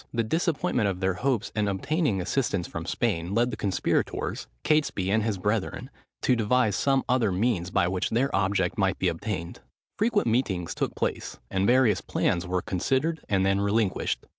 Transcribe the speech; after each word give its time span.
The 0.11 0.23
disappointment 0.23 0.87
of 0.89 0.99
their 0.99 1.13
hopes 1.13 1.51
in 1.55 1.67
obtaining 1.67 2.19
assistance 2.21 2.65
from 2.67 2.87
Spain, 2.87 3.35
led 3.35 3.51
the 3.51 3.55
conspirators, 3.55 4.47
Catesby, 4.63 5.11
and 5.11 5.21
his 5.21 5.37
brethren, 5.37 5.91
to 6.23 6.35
devise 6.35 6.75
some 6.75 7.03
other 7.07 7.31
means, 7.31 7.69
by 7.69 7.87
which 7.87 8.09
their 8.09 8.35
object 8.35 8.79
might 8.79 8.97
be 8.97 9.09
obtained. 9.09 9.59
Frequent 9.99 10.27
meetings 10.27 10.73
took 10.73 10.95
place; 10.95 11.37
and 11.51 11.67
various 11.67 12.01
plans 12.01 12.47
were 12.47 12.63
considered 12.63 13.23
and 13.29 13.45
then 13.45 13.61
relinquished. 13.61 14.25